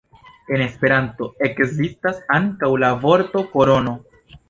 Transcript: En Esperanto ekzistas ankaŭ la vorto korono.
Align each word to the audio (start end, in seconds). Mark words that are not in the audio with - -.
En 0.55 0.63
Esperanto 0.67 1.27
ekzistas 1.49 2.25
ankaŭ 2.41 2.73
la 2.85 2.93
vorto 3.07 3.49
korono. 3.57 3.99